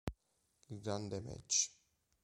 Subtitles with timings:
[0.71, 1.69] Il grande match